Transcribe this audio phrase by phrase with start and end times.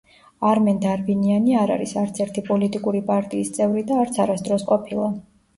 [0.51, 5.13] არმენ დარბინიანი არ არის არც ერთი პოლიტიკური პარტიის წევრი და არც არასდროს ყოფილა.